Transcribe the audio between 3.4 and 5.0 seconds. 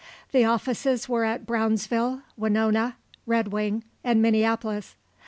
Wing and Minneapolis.